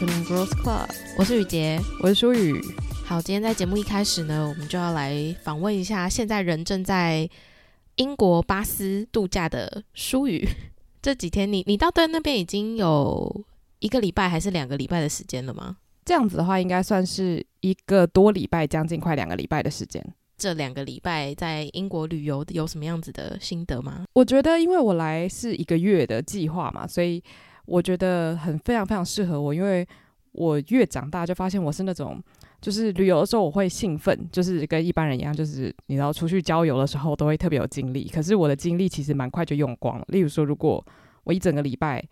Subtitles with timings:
[0.00, 2.58] ，Afternoon Girls Club，我是雨洁，我是舒雨。
[3.04, 7.28] 好，今天在节目一开始呢，我们就要来访问一下现在人正在
[7.96, 10.48] 英国巴斯度假的舒雨。
[11.02, 13.44] 这几天你你到对那边已经有
[13.80, 15.76] 一个礼拜还是两个礼拜的时间了吗？
[16.06, 20.02] 这样子的话，应该算是一个多礼拜，将近快两个礼拜的时间。
[20.38, 24.04] 这两个礼拜在英国旅游有什么样子的心得吗？
[24.14, 27.22] 我觉得，因为我来是一个月的计划嘛，所以。
[27.66, 29.86] 我觉得很非常非常适合我，因为
[30.32, 32.22] 我越长大就发现我是那种，
[32.60, 38.08] 就是旅游的时候我会兴奋，就是跟一般人一样，就是你知道出去郊游的时候都会特别有精力。
[38.08, 40.04] 可是我的精力其实蛮快就用光了。
[40.08, 40.84] 例如说，如果
[41.24, 42.02] 我一整个礼拜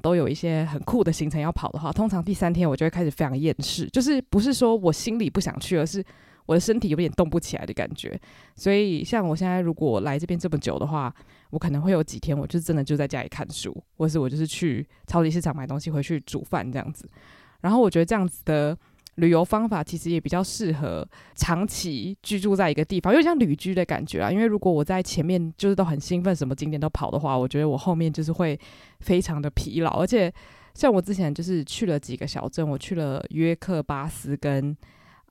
[0.00, 6.04] 都有一些很酷的行程要跑的话，通常第三天我就会开始非常厌世，就是不是说我心里不想去，而是。
[6.44, 8.20] 我的身体有点动不起来的感觉，
[8.56, 11.14] 所以像我现在如果来这边这么久的话，
[11.52, 17.08] 我可能会有几天，我就真的就在家里看书，或是我就是去超级市场买东西回去煮饭这样子。
[17.60, 18.76] 然后我觉得这样子的
[19.14, 24.30] 旅游方法其实也比较适合长期居住在一个地方，有点像旅居的感觉啊。
[24.32, 28.58] 因为如果我在前面就是都很兴奋，什么景点都跑的话，我觉得我后面就是会
[29.00, 29.90] 非常的疲劳。
[30.00, 30.32] 而且
[30.74, 34.76] 像我之前就是去了几个小镇，我去了约克巴斯跟。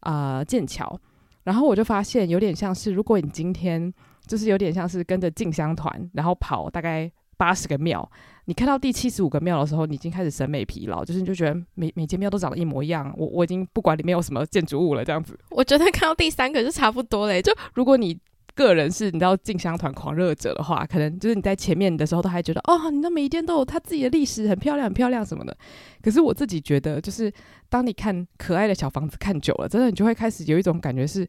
[0.03, 0.99] 呃，剑桥，
[1.43, 3.93] 然后我就发现有点像是，如果你今天
[4.25, 8.09] 就是有点像是跟着进香团，然后跑大概八十个庙，
[8.45, 15.37] 你看到第七十五个庙的时候，你已经开始审美疲劳，就是你就觉得每每间庙都长得一模一样，我我已经不管里面有什么建筑物了，这样子。
[15.49, 18.19] 我觉得看到第三个就差不多嘞，就如果你。
[18.53, 25.57] 个人是你知道进香团狂热者的话，可能就是你在前面的时候都还觉得哦，你那每一天都有他自己的历史，很漂亮，很漂亮什么的。
[26.01, 27.31] 可是我自己觉得，就是
[27.69, 31.25] 当你看可爱的小房子看久了，真的你就会开始有一种感觉是。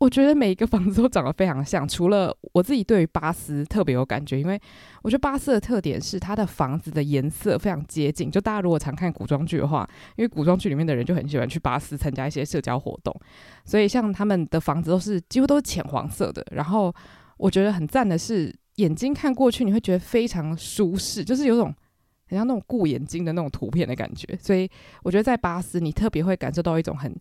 [0.00, 4.58] 我觉得每一个房子都长得非常像，除了我自己对于巴斯特别有感觉，因为
[5.02, 8.30] 我觉得巴斯的特点是它的房子的颜色非常接近。
[8.30, 13.14] 就大家如果常看古装剧的话，因为古装剧里面的人就很喜欢去巴斯参加一些社交活动，
[13.66, 16.42] 所以像他们的房子都是几乎都是浅黄色的。
[16.52, 16.92] 然后
[17.36, 21.66] 我觉得很赞的是，眼睛看过去你会觉得非常舒适，就是有种
[22.26, 24.26] 很像那种顾眼睛的那种图片的感觉。
[24.40, 24.66] 所以
[25.02, 27.14] 我觉得在巴斯你特别会感受到一种很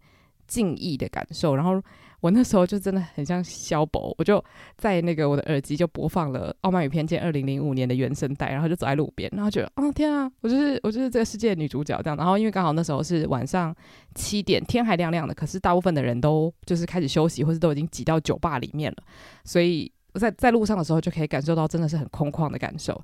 [0.50, 1.82] 敬意的感受，然后。
[2.22, 4.44] 我那时候就真的很像肖博，我就
[4.76, 12.18] 在那个我的耳机就播放了《傲慢与偏见》二零零五年的原声带，然后就走在路边，然后觉得啊天啊，我就是我就是这个世界的女主角这样。
[12.18, 13.74] 然后因为刚好那时候是晚上
[14.16, 18.98] 七点，天还亮亮的，可是大部分的人都就是开始休息，或是都已经挤到酒吧里面了，
[19.46, 23.02] 所以在在路上的时候就可以感受到真的是很空旷的感受。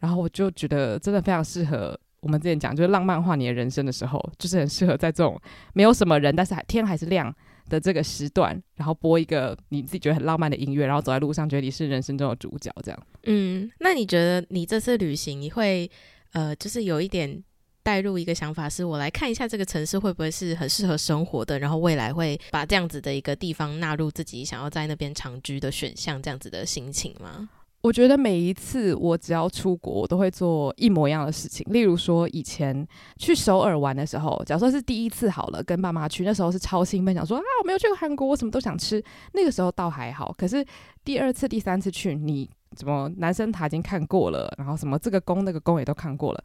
[0.00, 5.40] 然后我就觉得真的非常适合我们之前讲就是浪漫化你的人生的时候，就是很适合在这种
[5.72, 7.34] 没有什么人，但是天还是亮
[7.68, 13.06] 的这个时段，然后播一个你自己觉得很浪漫的音乐，然后走在路上，觉得你是人生中的主角，这样。
[13.24, 15.90] 嗯，那你觉得你这次旅行，你会
[16.32, 17.42] 呃，就是有一点
[17.82, 27.48] 带入一个想法，是我来看一下这个城市会不会是很适合生活的，然后未来会把这样子的一个地方纳入自己想要在那边长居的选项，这样子的心情吗？
[27.88, 31.66] 我觉得每一次我只要出国，我都会做一模一样的事情。
[31.70, 39.02] 例如说，以前去首尔玩的时候，假如说是第一次好了，跟爸妈去，那时候是超兴奋，想说啊，我没有去过韩国，我什么都想吃。
[39.32, 40.62] 那个时候倒还好，可是
[41.02, 42.46] 第二次、第三次去，你
[42.76, 46.44] 怎么男生塔已经看过了，然后什么这个宫、那个宫也都看过了，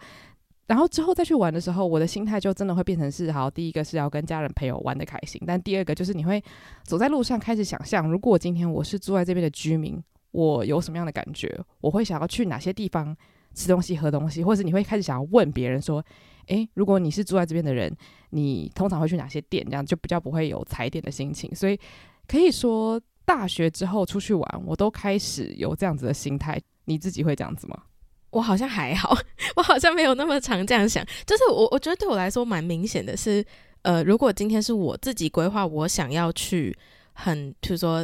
[0.67, 6.41] 然后之后再去玩的时候，我的心态就真的会变成是：好，第一个是要跟家人朋友玩得开心，但第二个就是你会
[6.85, 10.01] 走在路上开始想象，如果今天我是住在这边的居民。
[10.33, 11.57] 我有什么样的感觉？
[11.79, 13.15] 我会想要去哪些地方
[13.53, 16.03] 吃东西、喝东西，或者你会开始想要问别人说
[16.49, 17.95] ：“诶，如果你是住在这边的人，
[18.31, 21.53] 你通常会去哪些店？”这样就比较不会有踩点的心情。
[21.55, 21.79] 所以
[22.27, 26.59] 可以说，大学之后出去玩，我都开始有这样子的心态。
[26.85, 27.83] 你自己会这样子吗？
[28.31, 29.15] 我好像还好，
[29.55, 31.05] 我好像没有那么常这样想。
[31.27, 33.45] 就是我，我觉得对我来说蛮明显的是，
[33.83, 36.75] 呃，如果今天是我自己规划，我想要去
[37.13, 38.03] 很，比如说。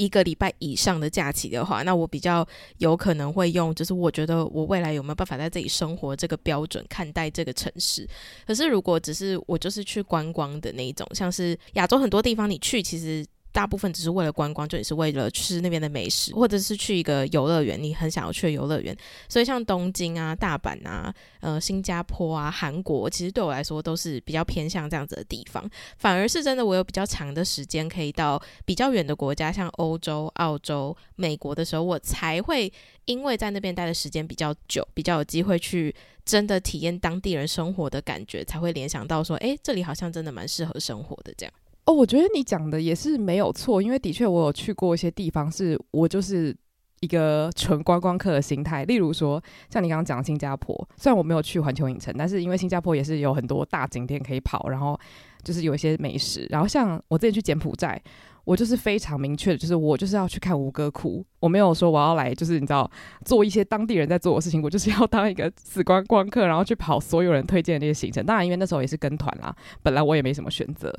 [0.00, 2.46] 一个礼拜以上的假期的话，那我比较
[2.78, 8.08] 有可能会用，就是我觉得我未来有没有办法在这里生活这个标准看待这个城市。
[8.46, 13.24] 可是如果只是我就是去观光的那一种，像是亚洲很多地方你去，其实。
[13.52, 18.96] 大部分只是为了观光，就也是为了吃那边的美食，或者是去一个游乐园，你很想要去的游乐园。
[19.28, 25.68] 所以像东京啊、大阪啊、呃、新加坡啊、韩国，其实对我来说都是比较偏向这样子的地方。
[25.98, 32.72] 反而是真的，我有比较长的时间可以到比较远的国家，像欧洲、澳洲、美国的时候，我才会
[33.06, 35.94] 因为在那边待的时间比较久，比较有机会去
[36.24, 41.52] 真的体验当地人生活的感觉，才会联想到说，诶，这里好像真的蛮适合生活的这样。
[41.90, 46.56] 哦，我觉得你讲的也是没有错，因为的确我有去过一些地方，是我就是
[47.00, 48.84] 一个纯观光客的心态。
[48.84, 54.96] 例如说，像你刚刚讲的新加坡，虽然我没有去环球影城，但是因为新加坡也是有很多大景点可以跑，然后
[55.42, 56.46] 就是有一些美食。
[56.50, 58.00] 然后像我之前去柬埔寨，
[58.44, 62.88] 我就是非常明确，就是我就是要去看吴哥窟，我没有说我要来，就是你知道
[63.24, 68.24] 做一些当地人在做的事情，我就是要当一个死观光客，然后去跑所有人推荐的那些行程。
[68.24, 69.52] 当然，因为那时候也是跟团啦，
[69.82, 70.96] 本来我也没什么选择。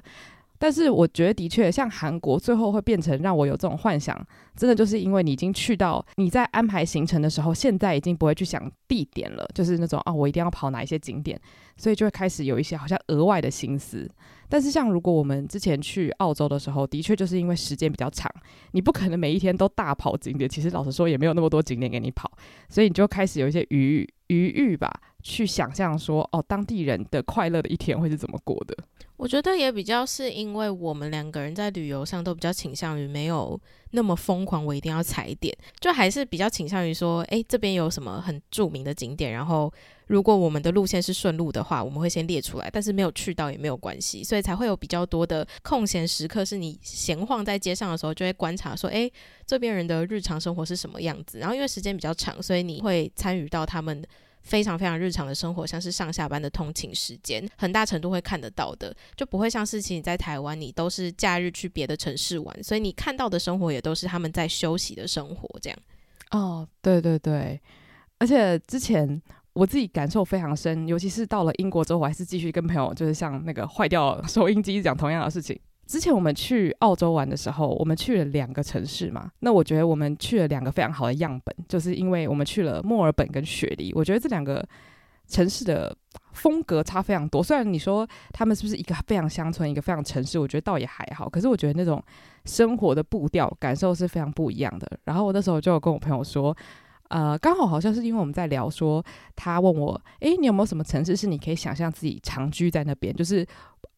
[0.61, 4.15] 但是我觉得的确，像韩国最后会变成让我有这种幻想，
[4.55, 11.41] 真的就是因为你已经去到你在安排行程的时候，现在已经不会去想地点了，就是那种啊，我一定要跑哪一些景点，
[11.77, 14.07] 所以就会开始有一些好像额外的心思。
[14.47, 18.31] 但是像如果我们之前去澳洲的时候，的确就是因为时间比较长，
[18.73, 22.31] 你不可能每一天都大跑景点，其实老实说也没有那么多景点给你跑，
[22.69, 28.75] 所以你就开始有一些余余裕吧，去想象说哦，当地人的快乐的一天会是怎么过的。
[29.17, 33.59] 我觉得也比较是因为我们两个人在旅游上都比较倾向于没有
[33.91, 39.71] 那么疯狂，我一定要踩点，就还是比较倾向于说，诶，这边有什么很著名的景点，然后
[40.07, 49.11] 如果我们的路线是顺路的话，我们会先列出来，但是没有去到也没有关系，所以才会有比较多的空闲时刻，是你闲晃在街上的时候，就会观察说，诶，
[49.45, 54.03] 这边人的日常生活是什么样子，然后因为时间比较长，所以你会参与到他们。
[54.41, 65.79] 非常非常日常的生活，像是上下班的通勤时间，很大程度会看得到的，就不会像是其你在台湾，你都是假日去别的城市玩，所以你看到的生活也都是他们在休息的生活这样。
[66.31, 67.59] 哦，对对对，
[68.19, 69.21] 而且之前
[69.53, 75.59] 我自己感受非常深，尤其是到了英国之后，我还是继续跟朋友就是像那个坏掉收音机讲同样的事情。
[75.91, 79.29] 之前我们去澳洲玩的时候，我们去了两个城市嘛。
[79.41, 83.91] 那我觉得我们去了两个非常好的样本，就是因为我们去了墨尔本跟雪梨。
[83.93, 84.65] 我觉得这两个
[85.27, 85.93] 城市的
[86.31, 87.43] 风格差非常多。
[87.43, 91.27] 虽然你说他们是不是一个非常乡村，一个非常城市，我觉得倒也还好。
[91.27, 92.01] 可是我觉得那种
[92.45, 94.89] 生活的步调感受是非常不一样的。
[95.03, 96.55] 然后我那时候就有跟我朋友说，
[97.09, 99.03] 呃，刚好好像是因为我们在聊说，
[99.35, 103.13] 他问我，诶，你有没有什么城市是你可以想象自己长居在那边？
[103.13, 103.45] 就是。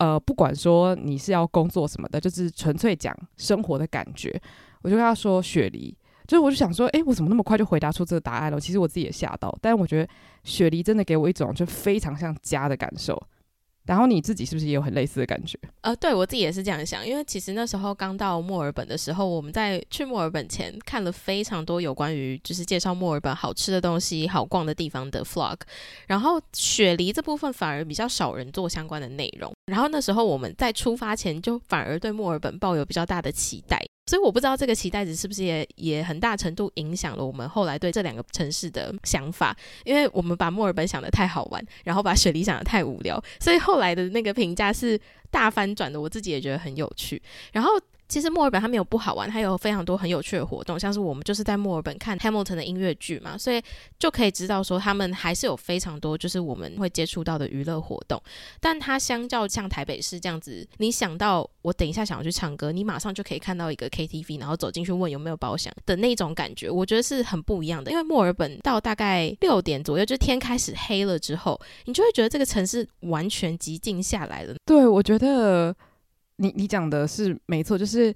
[0.03, 4.37] 呃，不管说你是要工作什么的，就是纯粹讲生活的感觉，
[4.81, 5.97] 我就跟他说雪梨，
[6.27, 8.59] 就是我就想说，诶，我怎么那么快就回答出这个答案了？
[8.59, 10.09] 其实我自己也吓到，但是我觉得
[10.43, 13.17] 雪梨真的给我一种就非常像家的感受。
[13.85, 15.57] 然后你自己是不是也有很类似的感觉？
[15.81, 25.57] 呃，对，我自己也是这样想，因为其实那时候刚到墨尔本的时候，我们在去墨尔本前看了非常多有关于就是介绍墨尔本好吃的东西、好逛的地方的 vlog，
[26.07, 29.52] 然后雪梨这部分反而比较少人做相关的内容。
[29.67, 33.79] 然后那时候我们在出发前就反而对墨尔本抱有比较大的期待。
[34.05, 44.99] 所以我不知道这个期待值是不是也也很大程度影响了我们后来对这两个城市的想法，因为我们把墨尔本想的太好玩，然后把雪梨想的太无聊，所以后来的那个评价是
[45.31, 46.01] 大翻转的。
[46.01, 47.21] 我自己也觉得很有趣，
[47.53, 47.71] 然后。
[48.07, 53.61] 其实墨尔本它没有不好玩，它有非常多很有趣的活动，像是我们就是在墨尔本看 Hamilton 的音乐剧嘛，所以
[53.97, 58.21] 就可以知道说他们还是有非常多就是我们会接触到的娱乐活动。
[58.59, 67.89] 但它相较像台北市这样子，你想到我等一下想要去唱歌，你马上就可以看到一个 KTV，然后走进去问有没有包厢的那种感觉，我觉得是很不一样的。
[67.89, 74.53] 因为墨尔本到大概六点左右，就天开始黑了之后，你就会觉得这个城市完全寂静下来了。
[74.65, 75.75] 对，我觉得。
[76.37, 78.13] 你你讲的是没错，就是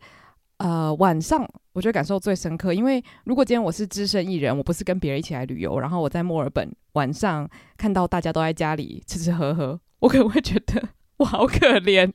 [0.58, 7.48] 呃晚上我觉得感受最深刻，因为如果今天我是只身一人，我不是跟别人一起来旅游，然后我在墨尔本晚上
[7.78, 12.12] 看到大家都在家里吃吃喝喝，我可能会觉得我好可怜。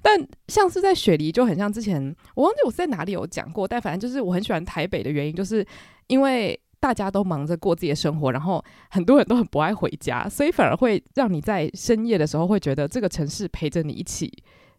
[0.00, 5.66] 但像是在雪梨就很像之前我忘记我在哪里有讲过，但反正就是我很喜欢台北的原因，就是
[6.06, 14.32] 因为大家都忙着过自己的生活，然后很多人都很不爱回家，所以反而会让你在深夜的时候会觉得这个城市陪着你一起。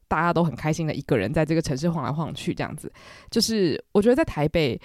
[0.07, 2.91] 大家都很开心的一个人在这个城市晃来晃去，这样子，
[3.29, 4.79] 就是我觉得在台北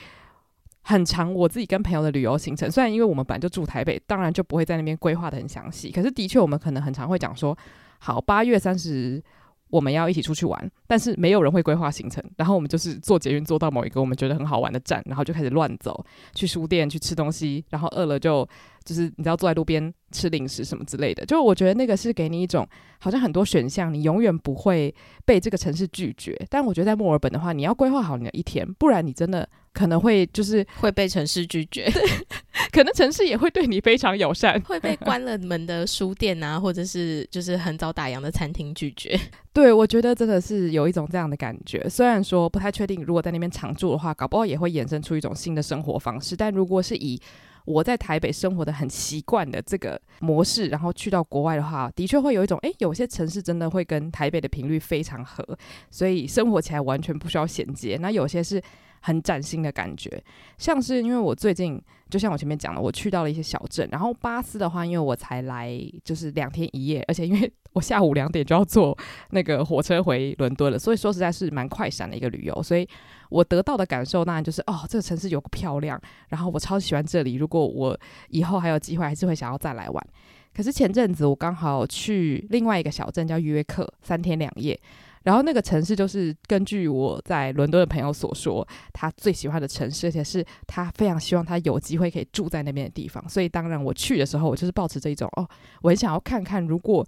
[0.82, 1.32] 很长。
[1.32, 5.90] 我自己跟朋友的旅游行程，虽然因为我们本来就住台北，当然就不会在那边规划的很详细。
[5.90, 7.56] 可是的确，我们可能很常会讲说，
[7.98, 9.22] 好，八月三十
[9.70, 18.46] 我们要一起出去玩，但是没有人会规划行程，然后我们就是坐捷运坐到某一个我们觉得很好玩的站，然后就开始乱走，去书店去吃东西，然后饿了就
[18.84, 21.24] 就是你知道坐在路边吃零食什么之类的。
[21.24, 22.66] 就我觉得那个是给你一种
[22.98, 26.36] 好像很多选项，你永远不会被这个城市拒绝。
[26.48, 31.88] 但我觉得在墨尔本的话，你要规划好你的一天，不然你真的可能会就是会被城市拒绝，
[32.72, 39.18] 可能城市也会对你非常友善， 会被关了门的书店啊，或者是就是很早打烊的餐厅拒绝。
[39.52, 41.88] 对，我觉得真的是有一种这样的感觉。
[41.88, 46.36] 虽然说不太确定，如果在那边常住的话，搞不好也会衍生出一种新的生活方式。
[46.36, 47.20] 但如果是以
[47.64, 55.44] 我在台北生活的很习惯的这个模式，然后去到国外的话，的确会有一种，诶，有些城市真的会跟台北的频率非常合，
[55.90, 57.96] 所以生活起来完全不需要衔接。
[58.00, 58.60] 那有些是。
[59.00, 60.23] 很崭新的感觉，
[60.59, 65.73] 像是因为我最近就像我前面讲的，我去到了一些小镇，然后巴斯的话，因为我才来
[66.04, 68.97] 就是两天一夜，而且因为我下午两点就要坐
[69.30, 72.87] 那个火车回伦敦了，所以说实在是蛮快闪的一个旅游，所以
[73.30, 80.07] 我得到的感受当然就是哦，这个城市有个漂亮，然后我超喜欢这里，如果我以后还有机会，还是会想要再来玩。
[80.52, 84.78] 可是前阵子我刚好去另外一个小镇叫约克，三天两夜。
[85.24, 93.22] 然后那个城市就是根据我在伦敦的朋友所说，他最喜欢的城市，而且是他非常希望他有机会可以住在那边的地方。
[93.28, 95.46] 所以当然我去的时候，我就是抱持这一种哦，
[95.82, 97.06] 我很想要看看，如果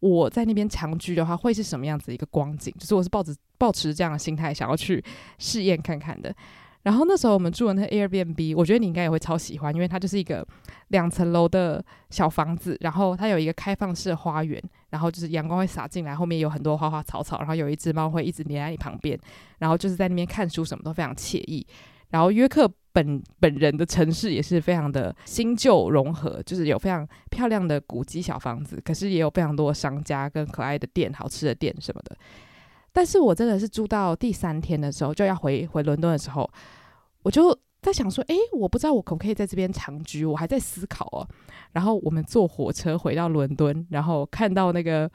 [0.00, 2.74] 我在那边长居的话，会是什么样子一个光景。
[2.78, 5.02] 就是我是抱着抱持这样的心态，想要去
[5.38, 6.34] 试验看看的。
[6.84, 10.46] 然后那时候我们住的那 Airbnb，我觉得你应该也会超喜欢，因为它就是一个
[10.88, 19.18] 两层楼的小房子，然后它有一个开放式花园，然后就是阳光会洒进来，后面有很多花花草草，然后有一只猫会一直黏在你旁边，
[19.58, 21.66] 然后就是在那边看书，什么都非常惬意。
[22.10, 32.16] 然后约克本本人的城市也是非常的新旧融合，就是有非常漂亮的古迹小房子，可是也有非常多的商家跟可爱的店、好吃的店什么的。
[32.94, 36.48] 但是我真的是住到第三天的时候，就要回回伦敦的时候，
[37.24, 41.26] 我就在想说，诶，我不知道我可不可以在这边长居，我还在思考哦。
[41.72, 45.10] 然后我们坐火车回到伦敦，然后看到那个，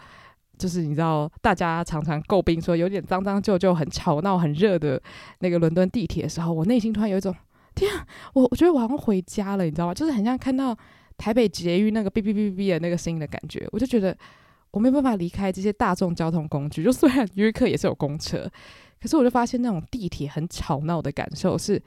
[0.58, 5.02] 就是你知道，大家常常诟病说有点脏脏旧旧、很吵闹、很热的
[5.40, 7.34] 那个伦敦地铁的时候，我内心突然有一种，
[7.76, 9.94] 天啊，我我觉得我好像回家了，你知道吗？
[9.94, 10.78] 就是很像看到
[11.18, 14.14] 台北捷运那个哔哔哔哔的那个声音的感觉，我就觉得。
[14.72, 18.50] 我没办法离开这些大众交通工具，就虽然约克也是有公车，
[19.02, 21.82] 可是我就发现那种地铁很吵闹的感受，是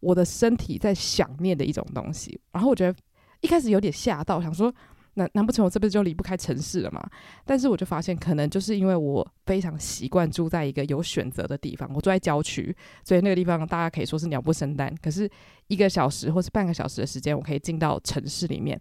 [0.00, 2.38] 我的身体在想念的一种东西。
[2.52, 2.98] 然后我觉得
[3.40, 4.72] 一开始有点吓到，想说
[5.14, 7.02] 难难不成我这辈子就离不开城市了吗？
[7.46, 14.94] 但是我就发现，可能就是因为我非常习惯住在一个有选择的地方，我住在郊区，所以那个地方大家可以说是鸟不生蛋。
[15.02, 15.26] 可是
[15.68, 18.78] 一个小时或是半个小时的时间，我可以进到城市里面。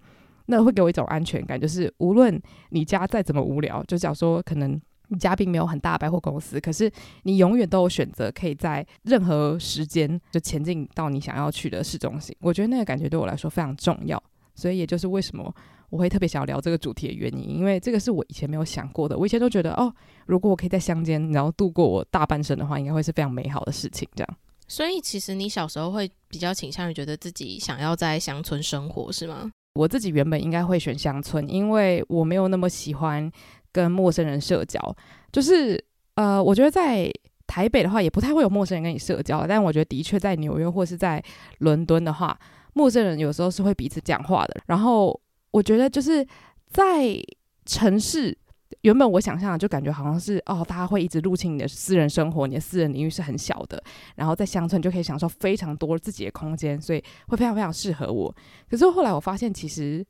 [0.48, 6.92] 那会给我一种安全感，就是无论你家再怎么无聊，就假如说可能你家并没有很大的百货公司，可是
[7.24, 12.36] 你永远都有选择，可以在任何时间就前进到你想要去的市中心。
[12.40, 14.22] 我觉得那个感觉对我来说非常重要，
[14.56, 15.54] 所以也就是为什么
[15.90, 19.18] 我会特别想要聊这个主题的原因，因为这个是我以前没有想过的。
[19.18, 19.94] 我以前都觉得哦，
[20.26, 24.08] 如果我可以在乡间然后度过我大半生的话，应该会是非常美好的事情。
[24.16, 24.38] 这样，
[24.68, 29.52] 所以其实你小时候会比较倾向于觉得自己想要在乡村生活，是吗？
[29.76, 33.32] 我自己原本应该会选乡村，因为我没有那么喜欢
[33.72, 34.80] 跟陌生人社交。
[35.32, 35.80] 就是
[36.16, 37.08] 呃，我觉得在
[37.46, 39.46] 台北的话，也不太会有陌生人跟你社交。
[39.46, 41.24] 但我觉得的确在纽约或是在
[41.60, 42.36] 伦敦的话，
[42.74, 44.62] 陌生人有时候是会彼此讲话的。
[44.66, 45.20] 然后
[45.52, 46.26] 我觉得就是
[46.68, 47.16] 在
[47.66, 48.36] 城市。
[48.86, 53.84] 原本我想象的就感觉好像是哦，大家会一直入侵你的私人生活，你的私人领域是很小的。
[54.16, 58.32] 然后在乡村就可以享受非常多自己的空间，所以会非常非常适合我。
[58.70, 60.06] 可是后来我发现，其实。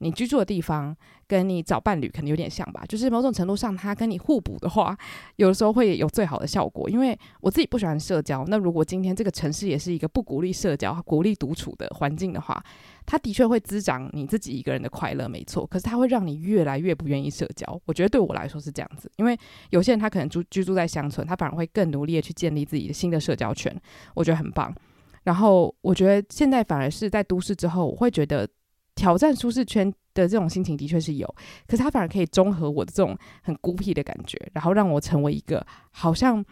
[0.00, 4.94] 你居住的地方跟你找伴侣可能有点像吧，就是某种程度上，它跟你互补的话，
[5.36, 6.90] 有的时候会有最好的效果。
[6.90, 12.60] 因为我自己不喜欢社交，那如果今天这个城市也是一个不鼓励社交、鼓励独处的环境的话，
[13.06, 15.66] 它的确会滋长你自己一个人的快乐，没错。
[15.66, 17.80] 可是它会让你越来越不愿意社交。
[17.84, 19.38] 我觉得对我来说是这样子，因为
[19.70, 23.74] 有些人他可能住居住在乡村，他反而会更努力的去建立自己的新的社交圈，
[24.14, 24.74] 我觉得很棒。
[25.22, 28.48] 然后我觉得现在反而是在都市之后，我会觉得。
[28.96, 31.26] 挑战舒适圈的这种心情的确是有，
[31.66, 36.44] 可是它反而可以中和我的这种很孤僻的感觉，然后让我成为一个好像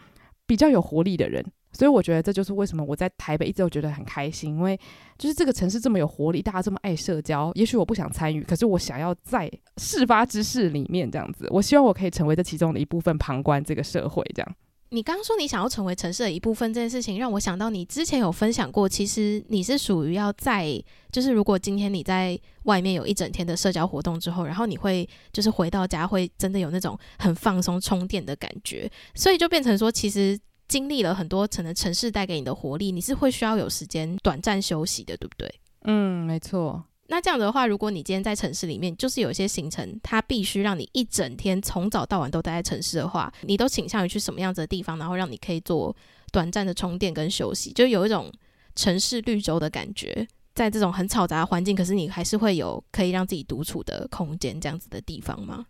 [0.45, 1.41] 比较有活力的人。
[1.73, 4.79] 所以我觉得这就是为什么我在台北一直都觉得很开心，因为
[5.17, 7.51] 就是这个城市这么有活力，大家这么爱社交。
[7.55, 11.47] 也许我不想参与，可是我想要在事发之事里面这样子。
[11.49, 14.55] 我希望我可以成为这其中的一部分，旁观这个社会这样。
[14.89, 20.79] 你刚刚说你想要成为城市的一部分这件事情，让我想到你之前有分享过，其实你是属于要在，
[21.11, 30.39] 就是如果今天你在外面有一整天的社交活动之后，然后你会就是回到家会真的有那种很放松充电的感觉，所以就变成说，其实
[30.73, 35.47] 经历了很多可能城市带给你的活力，你是会需要有时间短暂休息的，对不对？
[35.83, 36.83] 嗯，没错。
[37.09, 45.95] 那这样的话，如果你今天在城市里面，就是有一些行程，它必须让你一整天从早到晚都待在城市的话，你都倾向于去什么样子的地方，然后让你可以做
[46.31, 48.31] 短暂的充电跟休息，就有一种
[48.75, 50.27] 城市绿洲的感觉。
[50.55, 55.67] 在这种很嘈杂的环境，可是你还是会有可以让自己独处的空间，这样子的地方吗？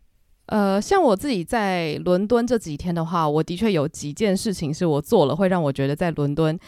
[0.47, 6.59] 呃，像我自己在伦敦这几天的话，我的确有几件事情是我做了，会让我觉得在伦敦。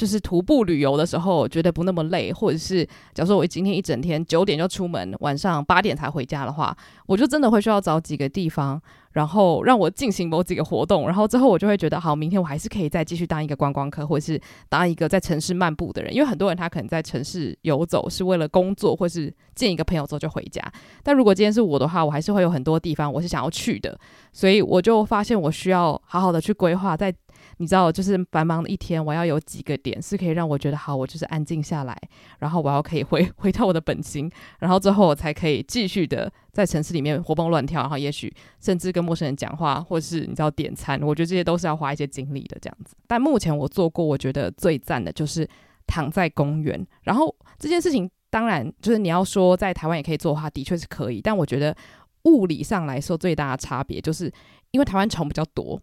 [0.00, 8.80] 就是徒步旅游的时候，觉得不那么累，或者是假如说我今天一整天九点就出门，晚上八点才回家的话，我就真的会需要找几个地方，
[9.12, 14.40] 然后让我进行某几个活动，然后之后我就会觉得，好，明天我还是可以再继续当一个观光客，或者是
[14.70, 16.14] 当一个在城市漫步的人。
[16.14, 20.62] 因为很多人他可能在城市游走是为了工作，或是见一个朋友之后就回家。
[21.02, 23.98] 但如果今天是我的话，我还是会有很多地方我是想要去的，
[24.32, 27.14] 所以我就发现我需要好好的去规划在。
[27.60, 31.94] 你知道，就是繁忙的一天，我要有几个点是可以让我觉得好，我就是安静下来，
[32.38, 42.96] 然后我要可以回回到我的本心，然后之后我才可以继续的在城市里面活蹦乱跳，然后也许甚至跟陌生人讲话，或是你知道点餐，我觉得这些都是要花一些精力的这样子。
[43.06, 45.46] 但目前我做过，我觉得最赞的就是
[45.86, 51.76] 躺在公园，然后这件事情当然就是你要说在台湾也可以做的话，的确是可以，但我觉得
[52.22, 54.32] 物理上来说最大的差别就是
[54.70, 55.78] 因为台湾虫比较多。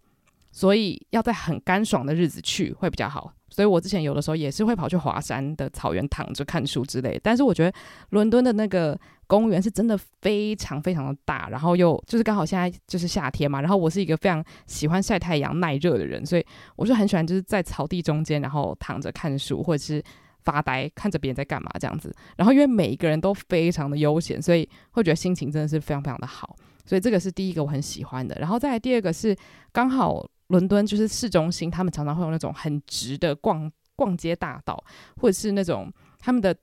[0.58, 3.32] 所以要在很干爽的日子去会比较好。
[3.48, 7.20] 所以我之前有的时候也是会跑去华山的草原躺着看书之类。
[7.24, 7.72] 但是我觉得
[8.10, 13.62] 伦敦的那个公园是真的非常非常的大，然后又就是刚好现在就是夏天嘛。
[13.62, 16.44] 然后我是一个非常喜欢晒太阳、耐热的人，所以
[16.76, 20.04] 我就很喜欢就是在草地中间，然后躺着看书或者是
[20.44, 22.12] 发呆，看着别人在干嘛这样子。
[22.36, 26.56] 然后因为每一个人都非常的悠闲，所以会觉得心情真的是非常非常的好。
[26.84, 28.36] 所以这个是第一个我很喜欢的。
[28.40, 29.38] 然后再来第二个是
[29.72, 30.28] 刚好。
[30.48, 34.82] 伦敦就是市中心，他们常常会有那种很直的逛逛街大道，
[35.18, 36.56] 或者是那种他们的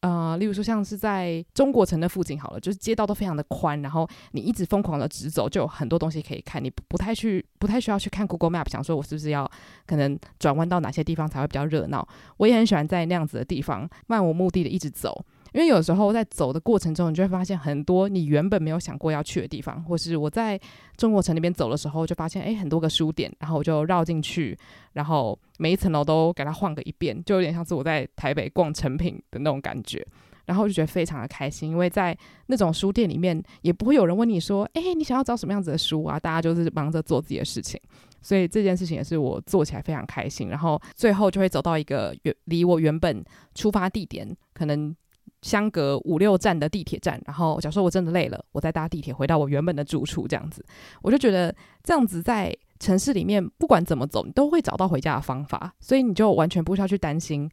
[0.00, 9.50] 呃，例如说像是在中国城的附近好了，就是街道都非常的宽，然后你一直疯狂的直走，就有很多东西可以看，你不太去不太需要去看 Google Map，想说我是不是要
[9.86, 12.06] 可能转弯到哪些地方才会比较热闹。
[12.38, 15.22] 我也很喜欢在那样子的地方漫无目的的一直走。
[15.52, 20.58] 因为有时候在走的过程中，你就会发现很多你原本没有想过要去的地方，或是我在
[20.96, 24.56] 中国城那边走的时候，就发现诶，很多个书店，然后我就绕进去，
[24.92, 30.06] 然后每一层楼都给它晃个一遍，就有点像是我在台北逛诚品的那种感觉，
[30.46, 36.18] 然后就觉得非常的开心，因为在那种书店里面也不会有人问你说，诶，你想要找什么样子的书啊？
[36.18, 37.80] 大家就是忙着做自己的事情，
[38.22, 44.94] 所以这件事情也是我做起来非常开心，然后最后就会走到一个远离我原本出发地点可能。
[45.42, 50.64] 相隔五六站的地铁站，然后假如说我真的累了，我再搭地铁回到我原本的住处，这样子，
[51.02, 57.50] 我就觉得这样子在城市里面不管怎么走，你都会找到回家的方法，所以你就完全不需要去担心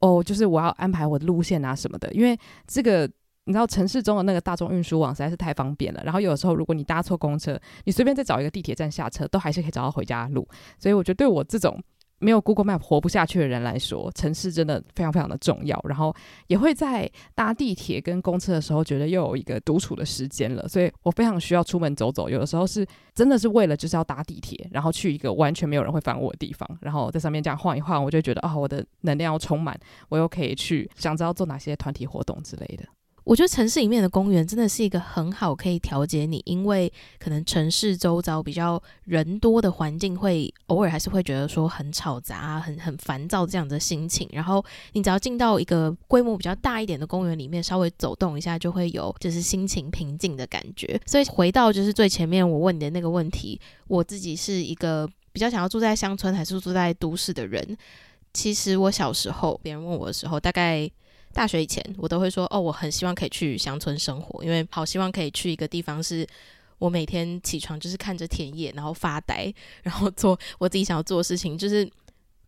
[0.00, 3.10] 哦，就是我要安排我的路线啊什么的，因为这个
[3.44, 11.78] 你知道城市中的那个大众运输网实在是太方便了，然后有时候如果你搭错公车，你随便再找一个地铁站下车，都还是可以找到回家的路，所以我觉得对我这种。
[12.18, 15.80] 没有 Google Map 活不下去的人来说，城市真的非常非常的重要。
[15.88, 16.14] 然后
[16.48, 20.66] 也会在搭地铁跟公车的时候，觉得又有一个独处的时间了。
[20.66, 22.28] 所以我非常需要出门走走。
[22.28, 29.78] 有的时候是真的是为了就是要搭地铁，然后去一个完全没有人会烦我的地方，然后在上面这样晃一晃，我就觉得啊、我的能量要充满，
[30.08, 32.84] 我又可以去想知道做哪些团体活动之类的。
[33.28, 44.26] 我觉得城市里面的公园真的是一个很好可以调节你，因为可能城市周遭比较人多的环境，会偶尔还是会觉得说很吵杂、很很烦躁这样的心情。
[44.32, 44.64] 然后
[44.94, 50.98] 你只要进到一个规模比较大一点的公园里面，稍微走动一下，就会有就是心情平静的感觉。
[51.04, 57.76] 所以回到就是最前面我问你的那个问题，我自己是一个比较想要住在乡村还是住在都市的人。
[58.32, 60.90] 其实我小时候别人问我的时候，大概。
[61.38, 66.26] 大学以前，我都会说哦，我很希望可以去乡村生活，因为好希望可以去一个地方，是
[66.78, 71.88] 我每天起床就是看着田野，然后发呆，然后做我自己想要做的事情，就是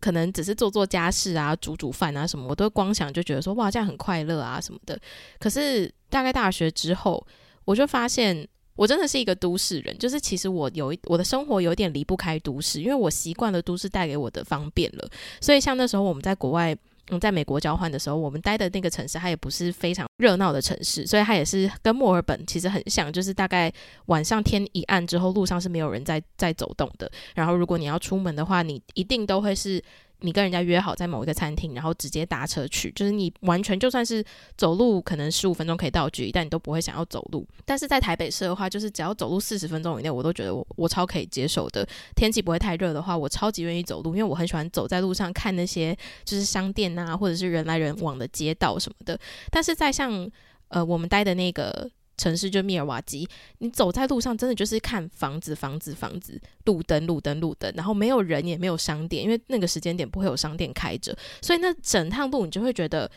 [0.01, 5.01] 可能只是做做家事啊，煮煮饭啊什么，我都光想就觉得说哇，这样很快乐啊什么的。
[5.39, 7.25] 可是大概大学之后，
[7.65, 15.09] 我就发现我真的是一个都市人，就是其实我有一我的生活有点离不开都市，因为我习惯了都市带给我的方便了。
[15.41, 16.77] 所以像那时候我们在国外。
[17.11, 23.73] 嗯，在美国交换的时候，我们待的那个城市，它也不是非常热闹的城市，所以它也是跟墨尔本其实很像，就是大概
[24.07, 27.11] 晚上天一暗之后，路上是没有人在在走动的。
[27.35, 29.83] 然后如果你要出门的话，你一定都会是。
[30.21, 34.25] 你跟人家约好在某一个餐厅，然后直接搭车去，就是你完全就算是
[34.57, 37.47] 走路，可能十五分钟可以到距离，但你都不会想要走路。
[37.65, 41.87] 但是在台北市的话，就是只要走路四十分钟以内，我都觉得我我超可以接受的。
[42.15, 49.19] 天气不会太热的话，我超级愿意走路，因为我很喜欢走在路上看那些就是商店啊，或者是人来人往的街道什么的。
[49.51, 50.31] 但是在像
[50.69, 51.91] 呃我们待的那个。
[52.21, 53.27] 城市就密尔瓦基，
[53.61, 63.11] 你走在路上，真的就是看房子、房子、房子，路灯、路灯、路灯，然后没有人，也没有商店，因为那个时间点不会有商店开着，所以那整趟路你就会觉得，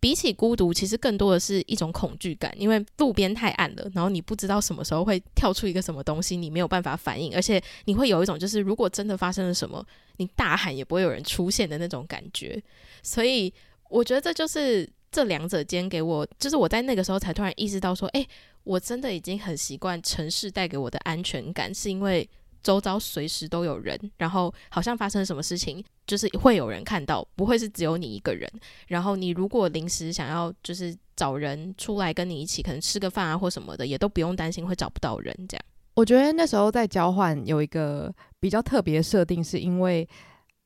[0.00, 9.84] 比起孤独，其实更多的是一种恐惧感，因为路边太暗了，然后你不知道什么时候会跳出一个什么东西，你没有办法反应，而且你会有一种就是如果真的发生了什么，
[10.16, 12.62] 你大喊也不会有人出现的那种感觉，
[13.02, 13.52] 所以
[13.90, 14.88] 我觉得这就是。
[15.10, 18.26] 这两者间给我，就是我在那个时候才突然意识到说，诶，
[18.64, 22.28] 我真的已经很习惯城市带给我的安全感，是因为
[22.62, 28.50] 周遭随时都有人，然后好像发生什么事情，就是会有人看到，不会是只有你一个人。
[28.88, 35.34] 然后你如果临时想要就是找人出来跟你一起，可能吃个饭啊或什么的，也都不用担心会找不到人。
[35.48, 40.06] 这样，我觉得那时候在交换有一个比较特别设定，是因为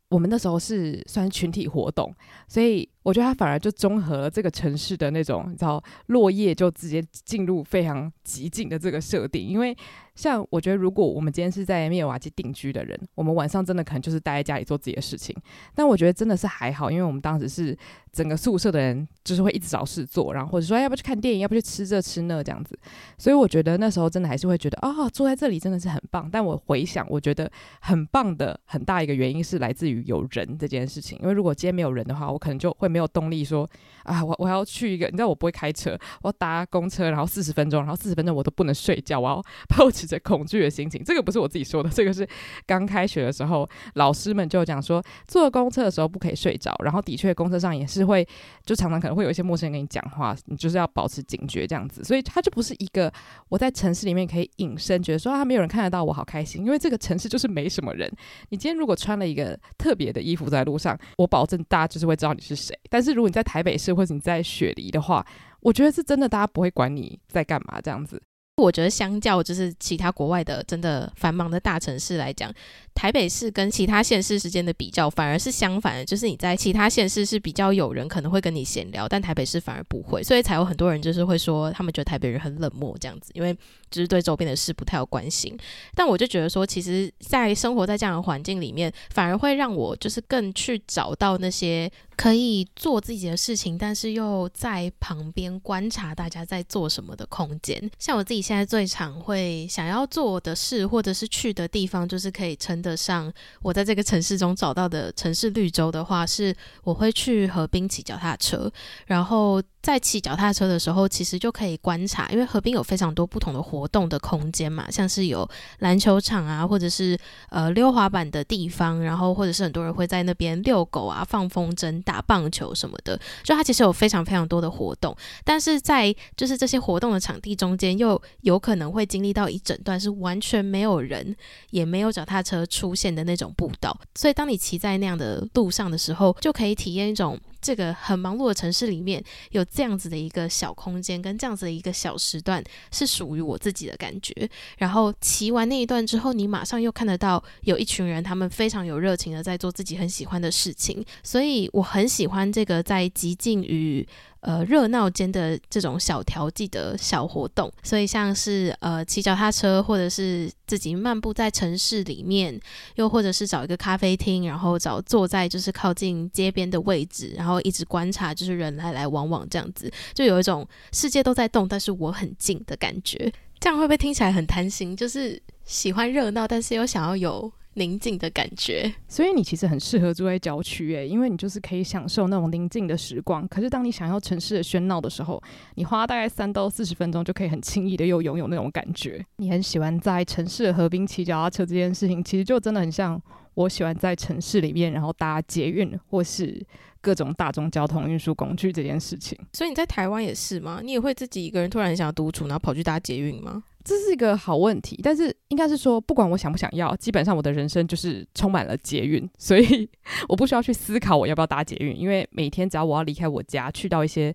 [0.09, 2.13] 我们那时候是算群体活动，
[2.49, 2.89] 所以。
[3.03, 9.45] 我觉得它反而就综合了这个城市的那种，你知道，落叶就直接进入非常寂静的这个设定。
[9.45, 9.77] 因为
[10.15, 15.35] 像我觉得，如果我们今天是在密瓦基定居的人，我们晚上真的可能就是待在家里做自己的事情。
[15.75, 17.77] 但我觉得真的是还好，因为我们当时是
[18.13, 22.79] 整个宿舍的人，就是会一直找事做，然后或者说要不去看电影，要不去吃这吃那这样子。
[23.19, 26.29] 所以我觉得那时候真的还是会觉得啊、哦，坐在这里真的是很棒。
[26.31, 31.19] 但我回想，我觉得很棒的很大一个原因是来自于有人这件事情。
[31.23, 32.92] 因为如果今天没有人的话，我可能就会。
[32.93, 33.69] 没有动力说
[34.05, 41.03] 啊，我我要去一个，你知道我不会开车，我要搭公车，然后四十分钟，然后四十分钟我都不能睡觉，我要抱持着恐惧的心情。
[41.03, 42.29] 这个不是我自己说的，这个是
[42.67, 48.27] 刚开学的时候老师们就讲说，坐公车的时候不可以睡着，然后的确公车上也是会，
[48.65, 52.03] 就常常可能会有一些陌生人跟你讲话，你就是要保持警觉这样子。
[52.05, 53.13] 所以它就不是一个
[53.49, 58.11] 我在城市里面可以隐身，觉得说啊没有人看得到我好开心，因为这个城市就是没什么人。
[58.51, 62.77] 你今天如果穿了一个特别的衣服在路上，我保证大家就是会知道你是谁。
[62.91, 65.27] 但是如果你在台北市或者你在雪梨的话，
[65.61, 68.21] 我觉得是真的，大家不会管你在干嘛这样子。
[68.57, 72.53] 我觉得相较就是其他国外的真的繁忙的大城市来讲，
[72.95, 83.53] 台北市跟其他县市之间的比较反而是相反的，就是你在其他县市是比较有人可能会跟你闲聊，但台北市反而不会，所以才有很多人就是会说他们觉得台北人很冷漠这样子，因为
[83.91, 85.57] 就是对周边的事不太有关心。
[85.95, 91.91] 但我就觉得说，其实，在生活在这样的环境里面，反而会让我就是更去找到那些。
[92.15, 97.91] 可以做自己的事情，但是又在旁边观察大家在做什么的空间。
[97.99, 108.71] 像我自己现在最常会想要做的事，或者是去的地方，就是可以称得上我在这个城市中找到的城市绿洲的话，是我会去河滨骑脚踏车，
[109.07, 109.63] 然后。
[109.83, 115.49] 在骑脚踏车的时候，其实就可以观察，因为河滨有非常多不同的活动的空间嘛，像是有
[115.81, 117.19] 篮球场啊，或者是
[117.51, 125.17] 呃溜滑板的地方，然后或者是很多人会在那边遛狗啊、放风筝、打棒球什么的，就它其实有非常非常多的活动。
[125.45, 131.35] 但是在就是这些活动的场地中间，又有可能会经历到一整段是完全没有人，
[131.71, 133.99] 也没有脚踏车出现的那种步道。
[134.15, 137.37] 所以当你骑在那样的路上的时候，就可以体验一种。
[137.63, 139.23] 这个很忙碌的城市里面
[139.53, 144.35] 有这样子的一个小空间，跟这样子的一个小时段是属于我自己的感觉。
[144.77, 151.03] 然后骑完那一段之后，你马上又看得到有一群人，他们非常有热情的在做自己很喜欢的事情。
[151.23, 154.07] 所以我很喜欢这个在极尽与。
[154.43, 162.61] 呃，热闹间的这种小调剂的小活动，所以像是呃骑脚踏车，或者是自己漫步在城市里面，
[162.97, 173.33] 又或者是找一个咖啡厅，然后找坐在就是靠近街边的位置，然后一直观察就是人来来往往这样子，就有一种世界都在动，但是我很静的感觉。
[173.61, 174.97] 这样会不会听起来很贪心？
[174.97, 177.53] 就是喜欢热闹，但是又想要有。
[177.75, 183.47] 宁静的感觉，所以你其实很适合住在郊区诶，因为你就是可以享受那种宁静的时光。
[183.49, 185.43] 可是当你想要城市的喧闹的时候，
[185.77, 189.25] 你花大概三到四十分钟就可以很轻易的又拥有那种感觉。
[189.37, 193.21] 你很喜欢在城市的河滨骑脚踏车这件事情，其实就真的很像
[193.55, 196.65] 我喜欢在城市里面，然后搭捷运或是
[197.01, 199.39] 各种大众交通运输工具这件事情。
[199.55, 200.81] 所以你在台湾也是吗？
[200.83, 203.65] 你也会自己一个人突然想要独处，然后跑去搭捷运吗？
[203.85, 209.89] 这是一个好问题，但是应该是说，不管我想不想要，基本上我的人生就是充满了捷运，所以
[210.29, 214.33] 我不需要去思考我要不要搭捷运，因为每天只要我要离开我家，去到一些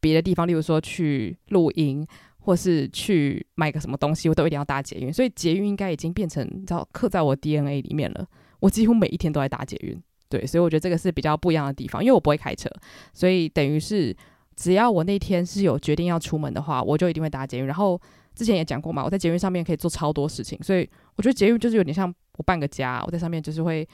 [0.00, 2.06] 别的地方，例如说去录音，
[2.40, 8.26] 或是去买个什么东西，我都一定要搭捷运，所以捷运应该已经变成你知道刻在我 DNA 里面了。
[8.60, 12.68] 我几乎每一天都在搭捷运，对，所以我觉得这个是比较不一样的地方，因为我不会开车，
[13.14, 14.14] 所以等于是
[14.56, 17.98] 只要我那天是有决定要出门的话，我就一定会搭捷运，然后。
[18.40, 23.02] 之前也讲过嘛，我在捷运上面可以做超多事情，所以我觉得捷运就是有点像我半个家。
[23.04, 23.86] 我在上面就是会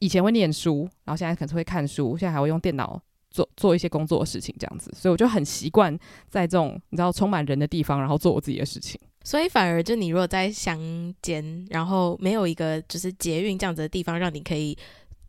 [0.00, 4.92] 以前会念书，然后现在可能会看书，现在还会用电脑做做一些工作的事情，这样子。
[4.94, 9.00] 所以我就很习惯在这种你知道充满人的地方，然后做我自己的事情。
[9.24, 10.78] 所以反而就你如果在乡
[11.22, 14.76] 间，然后没有一个就是捷运这样子的地方，让你可以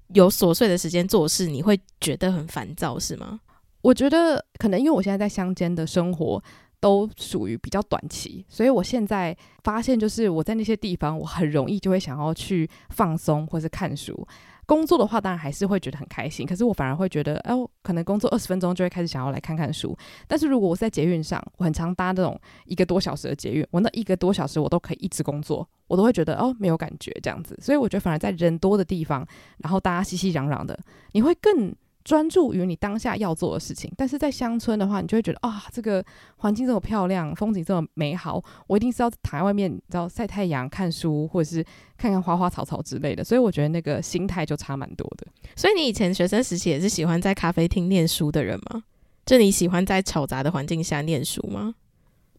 [0.09, 3.39] 有琐碎的时间做事，你会觉得很烦躁，是吗？
[3.81, 6.43] 我觉得可能因为我现在在乡间的生活。
[6.81, 14.27] 都属于比较短期，所以我现在发现，就是我在那些地方，我很容易就会想要去放松或是看书。
[14.65, 19.95] 工作的话，当然还是会觉得很开心，可是我反而会觉得，哎，可能工作二十分钟就会开始想要来看看书。
[20.27, 27.57] 但是如果我在捷运上，我很常搭那种一个多小时的捷运，我那一个多小时我都可以一直工作，我都会觉得哦，没有感觉这样子。
[27.61, 30.79] 所以我觉得反而在人多的地方，然后大家熙熙攘攘的，
[31.11, 31.75] 你会更。
[32.03, 36.03] 专注于你当下要做的事情，但是在乡村的话，你就会觉得啊，这个
[36.37, 41.63] 环境这么漂亮，风景这么美好，我一定是要躺在外面，你知道晒太阳、看书，或者是
[41.97, 43.23] 看看花花草草之类的。
[43.23, 45.27] 所以我觉得那个心态就差蛮多的。
[45.55, 48.83] 所以你以前学生时期也是喜欢在咖啡厅念书的人吗？
[49.25, 51.75] 就你喜欢在嘈杂的环境下念书吗？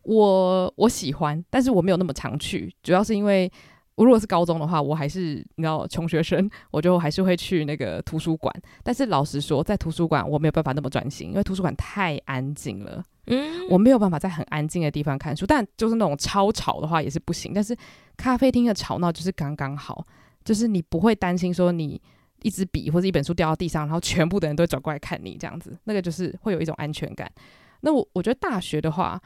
[0.02, 3.50] 我我喜欢，但是我没有那么常去，主要是因为。
[3.94, 8.54] 我如果是高中的话，我还是你知道穷学生，我就还是会去那个图书馆。
[8.82, 13.04] 但是老实说，在图书馆我没有办法那么专心，因为图书馆太安静了。
[13.26, 15.44] 嗯，我没有办法在很安静的地方看书。
[15.46, 17.52] 但就是那种超吵的话也是不行。
[17.54, 17.76] 但是
[18.16, 20.04] 咖啡厅的吵闹就是刚刚好，
[20.42, 22.00] 就是你不会担心说你
[22.42, 27.30] 一支笔或者一本书掉到地上，然后全部的人都会转过来看你这样子，那个就是会有一种安全感。
[27.82, 29.20] 那我我觉得大学的话，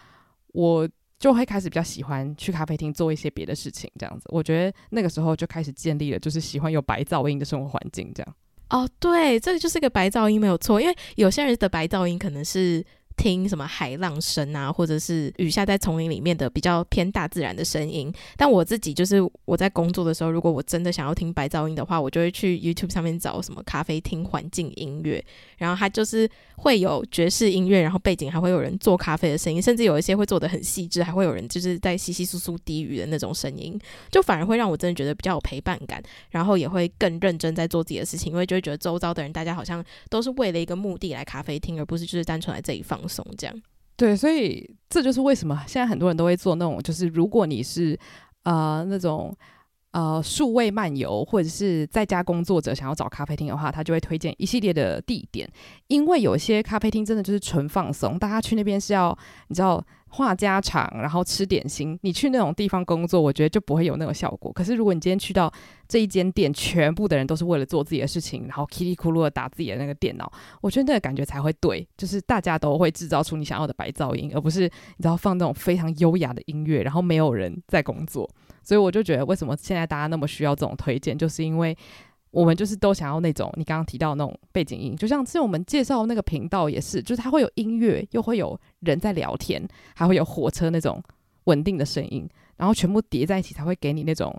[0.48, 0.88] 我。
[1.18, 4.26] 就会开始比较喜欢去咖啡厅做一些别的事情，这样子。
[4.30, 8.34] 我觉得那个时候就开始建立了，就是喜欢有白噪音的生活环境，这样。
[8.70, 12.84] 哦，对，这个就是个白噪音没有错，因为有些人的白噪音可能是。
[13.16, 18.12] 听什么海浪声啊，或者是雨下在丛林里面的比较偏大自然的声音。
[18.36, 25.24] 但我自己就是我在工作的时候，如果我真的想要听白噪音的话，我就会去 YouTube 上面找什么咖啡厅环境音乐，
[25.56, 43.05] 然后它就是会有爵士音乐，然后背景还会有人做咖啡的声音，甚至有一些会做的很细致，还会有人就是在窸窸窣窣低语的那种声音，就反而会让我真的觉得比较有陪伴感，然后也会更认真在做自己的事情，因为就会觉得周遭的人大家好像都是为了一个目的来咖啡厅，而不是就是单纯来这里放。
[43.06, 43.62] 松这样，
[43.96, 47.98] 对，所以这就是为什么现在很多人都会做那种，就是如果你是
[48.42, 49.36] 啊那种
[49.96, 55.48] 呃数位漫游或者是在家工作者想要找咖啡厅的话，他就会推荐一系列的地点，
[55.86, 59.16] 因为有些咖啡厅真的就是纯放松，大家去那边是要
[59.48, 59.82] 你知道。
[60.08, 61.98] 话家常，然后吃点心。
[62.02, 64.50] 你去那种地方工作，我觉得就不会有那种效果。
[64.52, 65.52] 可是如果你今天去到
[65.88, 70.32] 这一间店，全部的人都是为了做自己的事情，然后叽里咕噜的打自己的那个电脑，
[70.62, 71.86] 我觉得那个感觉才会对。
[71.98, 78.30] 就是大家都会制造出你想要的白噪音，而不是你知道放那种非常优雅的音乐，然后没有人在工作。
[78.66, 81.74] 所以我就觉得，为什么现在大家那么需要这种推荐，就是因为。
[82.32, 91.02] 我们就是都想要那种你刚刚提到那种背景音，就像之前我们介绍那个频道也是，就是它会有音乐，又会有人在聊天，还会有火车那种
[91.44, 94.38] 稳定的声音，然后全部叠在一起才会给你那种，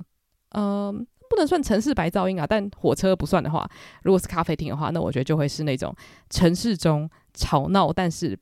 [0.50, 0.94] 嗯、
[1.28, 3.68] 不能算城市白噪音啊，但火车不算的话，
[4.04, 5.96] 如果是咖啡厅的话，那我觉得就会是那种
[6.30, 8.38] 城市中吵闹，但是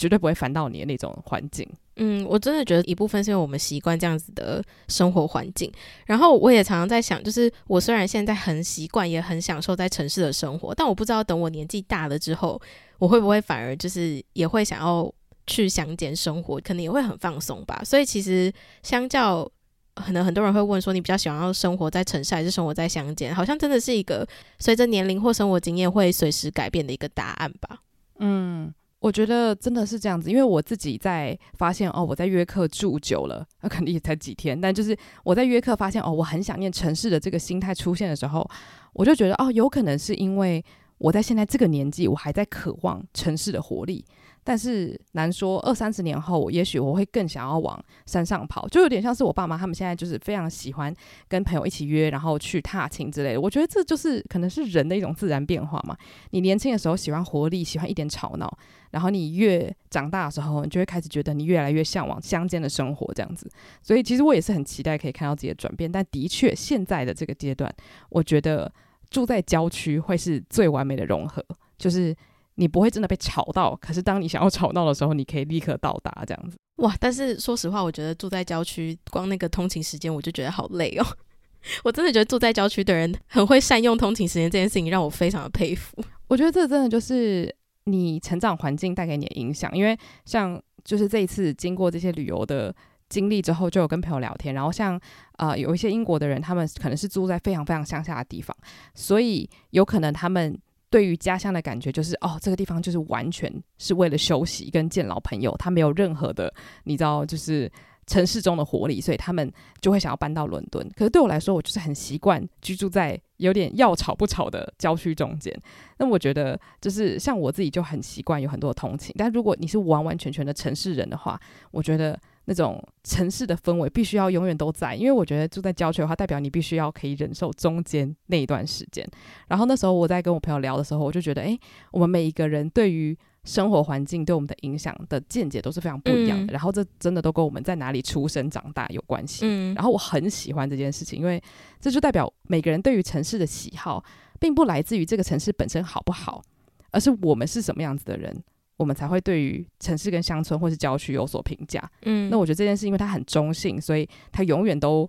[0.00, 1.68] 绝对不会烦到你的那种环境。
[1.96, 5.70] 嗯，我真的觉得一部分是因为我们习惯这样子的生活环境，
[6.06, 12.58] 然后我也常常在想，就是我虽然现在很习惯，也很享受在城市的生活，但我不知道等我年纪大了之后，
[12.98, 15.12] 我会不会反而就是也会想要
[15.46, 17.82] 去乡间生活，可能也会很放松吧。
[17.84, 18.50] 所以其实
[18.82, 19.46] 相较，
[19.94, 23.34] 可能很多人会问说，你比较喜欢要生活在城市还是生活在乡间？
[23.34, 24.26] 好像真的是一个
[24.58, 27.82] 随着年龄或生活经验会随时改变的一个答案吧。
[28.20, 28.72] 嗯。
[29.00, 38.48] 我觉得真的是这样子，因为我自己在发现哦，我在约克住久了，那肯定也才几天，但就是我在约克发现哦，我很想念城市的这个心态出现的时候，
[38.92, 40.62] 我就觉得哦，有可能是因为
[40.98, 44.04] 我在现在这个年纪，我还在渴望城市的活力，
[44.42, 50.94] 但是难说，二三十年后，也许我会更想要往山上跑，就有点像是我爸妈他们现在就是非常喜欢
[51.28, 53.40] 跟朋友一起约，然后去踏青之类的。
[53.40, 55.96] 我觉得这就是可能是人的一种自然变化嘛。
[56.30, 58.50] 你年轻的时候喜欢活力，喜欢一点吵闹，
[58.92, 63.48] 然后你越长大的时候，你就会开始觉得你越来越向往乡间的生活这样子。
[63.82, 67.72] 所以其实我也是很期待可以看到自己的转变，但的确现在的这个阶段，
[68.08, 68.72] 我觉得
[69.10, 71.44] 住在郊区会是最完美的融合，
[71.76, 72.16] 就是。
[72.60, 76.58] 你不会真的被吵到，可是当你想要吵闹的时候，你可以立刻到达这样子。
[76.76, 76.94] 哇！
[77.00, 81.06] 但是说实话，我觉得住在郊区，光那个通勤时间我就觉得好累哦。
[81.84, 85.96] 我真的觉得住在郊区的人很会善用通勤时间，这件事情让我非常的佩服。
[86.28, 87.50] 我觉得这真的就是
[87.84, 92.74] 你成长环境带给你的影响，因为像就是这一次经过这些旅游的
[93.08, 94.96] 经历之后，就有跟朋友聊天，然后像
[95.38, 98.54] 啊、呃、有一些英国的人，他们可能是住在非常非常乡下的地方，
[98.94, 100.60] 所以有可能他们。
[100.90, 106.52] 对于家乡的感觉就是哦，这个地方就是完全是为了休息跟见老朋友，他没有任何的
[106.84, 107.70] 你知道，就是
[108.06, 109.50] 城市中的活力，所以他们
[109.80, 110.84] 就会想要搬到伦敦。
[110.96, 115.56] 可是对我来说，我就是很习惯居住在有点要吵不吵的郊区中间。
[115.98, 122.18] 那我觉得就是像我自己就很习惯有很多的通勤，但如果你是完完全全的城市人的话，我觉得。
[122.50, 129.08] 那种城市的氛围必须要永远都在，因为我觉得住在郊区的话，代表你必须要可以忍受中间那一段时间。
[129.46, 131.56] 然后那时候我在跟我朋友聊的时候，我就觉得，哎，
[131.92, 136.46] 我们每一个人对于生活环境对我们的影响的见解都是非常不一样的。
[136.46, 139.44] 嗯、然后这真的都跟我们在哪里出生长大有关系。
[139.46, 141.40] 嗯、然后我很喜欢这件事情，因为
[141.78, 144.04] 这就代表每个人对于城市的喜好，
[144.40, 146.42] 并不来自于这个城市本身好不好，
[146.90, 148.42] 而是我们是什么样子的人。
[148.80, 151.78] 我们才会对于城市跟乡村或是郊区有所评价。
[152.06, 155.06] 嗯，那我觉得这件事因为它很中性，所以它永远都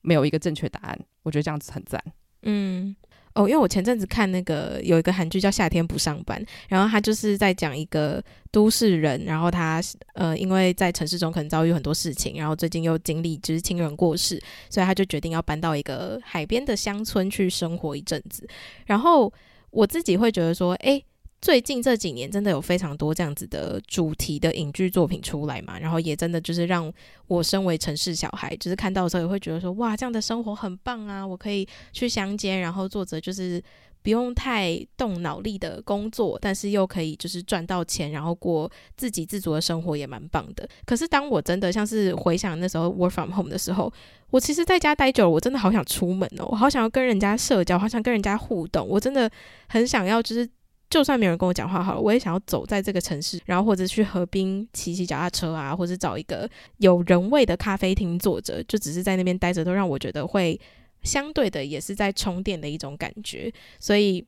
[0.00, 0.98] 没有一个正确答案。
[1.22, 2.02] 我觉得这样子很赞。
[2.42, 2.96] 嗯，
[3.34, 9.80] 哦，因为我前阵子看那个有一个韩剧叫《夏天不上班》，然后他就是在讲一个都市人，然后他
[10.14, 18.44] 呃因为在城市中可能遭遇很多事情，然后最近又经历就是亲人过世，所以他就决定要搬到一个海边的乡村去生活一阵子。
[18.84, 19.32] 然后
[19.70, 21.00] 我自己会觉得说，哎。
[21.42, 26.90] 最近这几年真的有非常多这样子的主题的影剧作品出来嘛，然后也真的就是让
[27.26, 31.26] 我身为城市小孩，就是看到的时候也会觉得说，哇，这样的生活很棒啊！
[31.26, 33.60] 我可以去乡间，然后做着就是
[34.02, 40.68] 不用太动脑力的工作，但是又可以就是赚到钱，然后过自给自足的生活，也蛮棒的。
[40.86, 43.92] 可是当我真的像是回想那时候 work from home 的时候，
[44.30, 49.28] 我其实在家待久了，我真的好想出门哦，我好想要跟人家社交，好想跟人家互动，我真的
[49.66, 50.48] 很想要就是。
[50.92, 60.60] 就算没有人跟我讲话好了，我也想要走在这个城市，然后或者去河边骑骑脚踏车啊，或者找一个有人味的咖啡厅坐着，就只是在那边待着，都让我觉得会
[61.02, 63.50] 相对的也是在充电的一种感觉。
[63.80, 64.22] 所以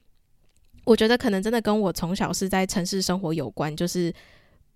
[0.85, 4.11] 我觉得可能真的跟我从小是在城市生活有关，就是。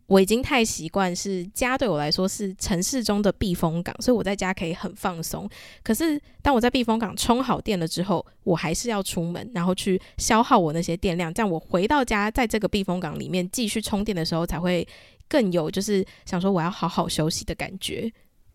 [0.08, 5.46] 我已经太习惯是家对我来说是城市中的避风港，所以我在家可以很放松。
[5.82, 14.86] 可是当我在避风港充好电了之后，我还是要出门，然后去消耗我那些电量，这样我回到家，在这个避风港里面继续充电的时候，才会
[15.28, 18.10] 更有就是想说我要好好休息的感觉。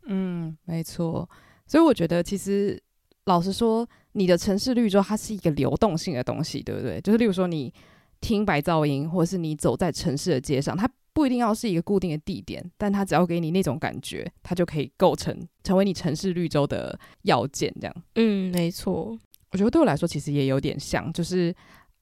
[0.06, 1.30] 嗯，没错。
[1.68, 2.82] 所以我觉得其实
[3.26, 7.00] 老实说，你的城市绿洲它是一个流动性的东西，对不对？
[7.02, 7.74] 就是例如说你
[8.22, 10.90] 听白噪音，或者是你走在城市的街上，它。
[11.16, 17.72] 不一定要是一个固定的地点，但它只要给你那种感觉，它就可以构成成为你城市绿洲的要件。
[17.80, 19.16] 这样，嗯，没错。
[19.54, 21.56] 我觉得对我来说，其实也有点像，就是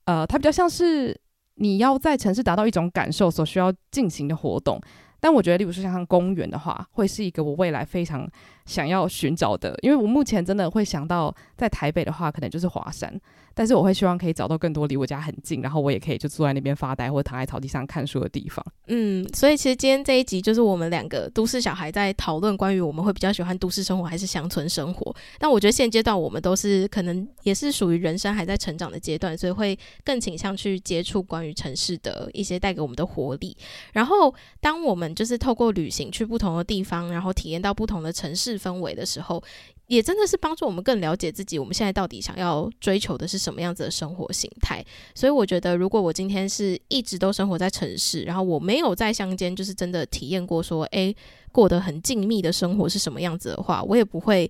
[0.06, 1.16] 呃，它比较像是
[1.56, 4.82] 你要在城市达到一种感受所需要进行的活动。
[5.20, 8.28] 但我觉得，例如说像公园的话，会是一个我未来非常
[8.66, 13.20] 想要寻找的，因为我目前真的会想到，在台北的话，可能就是华山。
[13.54, 18.66] 但是我会希望可以找到更多离我家很近，然后我也可以就坐在那边发呆，或者躺在草地上看书的地方。
[18.88, 25.16] 嗯，所以其实今天这一集就是我们两个都市小孩在讨论关于我们会比较喜欢都市生活还是乡村生活。
[25.40, 33.56] 但我觉得现阶段我们都是可能也是属于人生还在成长的阶段，所以会更倾向去接触关于城市的一些带给我们的活力。
[33.94, 39.42] 然后当我们就是透过旅行去不同的地方，然后体验到不同的城市氛围的时候，
[39.88, 44.84] 也真的是帮助我们更了解自己，我们现在到底想要追求的是什么样子的生活形态。
[45.14, 51.14] 所以我觉得，如果我今天是一直都生活在城市，然后我没有在乡间，就是真的体验过说，诶，
[51.52, 54.50] 过得很静谧的生活是什么样子的话，我也不会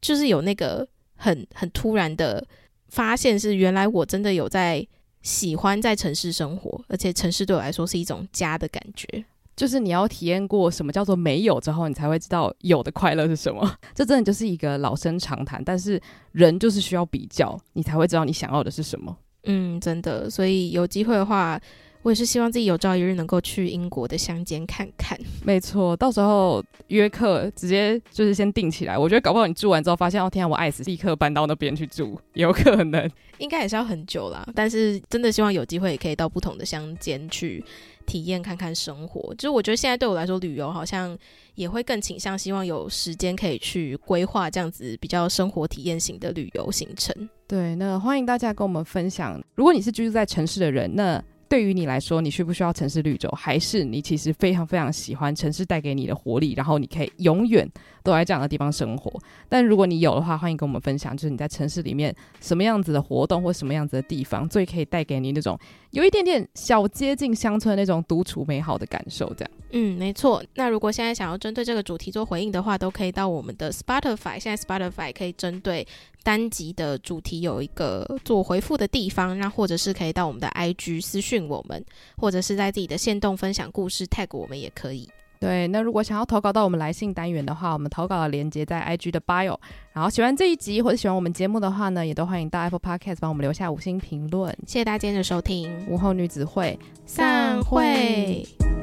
[0.00, 0.86] 就是有那个
[1.16, 2.46] 很很突然的
[2.88, 4.86] 发现，是原来我真的有在
[5.20, 9.24] 喜欢在城市生活，而且城市对我来说是一种家的感觉。
[9.56, 13.70] 就是你要体验过什么叫做没有之后，你才会知道有的快乐是什么。
[13.94, 16.00] 这真的就是一个老生常谈，但是
[16.32, 19.16] 人就是需要比较，你才会知道你想要的是什么。
[19.44, 20.28] 嗯，真的。
[20.28, 21.60] 所以有机会的话，
[22.02, 25.18] 我也是希望自己有朝一日能够去英国的乡间看看。
[25.44, 28.98] 没错，到时候约课直接就是先定起来。
[28.98, 33.08] 我觉得搞不好你住完之后发现，哦天啊，我爱死，立刻搬到那边去住，有可能。
[33.38, 37.62] 应该也是要很久啦，但是真的希望有机会也可以到不同的乡间去
[38.06, 39.34] 体验看看生活。
[39.34, 41.16] 就是我觉得现在对我来说，旅游好像
[41.54, 47.28] 也会更倾向希望有时间可以去规划这样子比较生活体验型的旅游行程。
[47.46, 51.22] 对，那欢迎大家跟我们分享，如果你是居住在城市的人，那。
[51.54, 57.64] 对于你来说，你需不需要城市绿洲，还是你其实非常非常喜欢城市带给你的活力，然后你可以永远
[58.02, 59.08] 都在这样的地方生活？
[59.48, 65.56] 但如果你有的话，欢迎跟我们分享，就是你在城市里面什么样子的活动或什么样子的地方，最可以带给你那种
[65.92, 69.32] 有一点点小接近乡村那种独处美好的感受。
[69.34, 70.42] 这样，嗯，没错。
[70.56, 75.86] 那如果现在想要针对这个主题做回应的话，都可以到我们的 Spotify，现在 Spotify 可以针对。
[76.24, 81.84] 单集的主题有一个做回复的地方，那或者是可以到我们的 IG 私讯我们，
[82.16, 85.08] 或者是在自己的限动分享故事 tag 我们也可以。
[85.40, 89.58] 对，那如果想要投稿到我们来信单元的话，我们投稿的链接在 IG 的 bio。
[89.92, 94.50] 然后喜欢这一集或者喜欢我们节目的话呢，也都欢迎到 Apple Podcast 帮我们留下五星评论。
[94.66, 98.73] 谢谢大家今天的收听，午后女子会散会。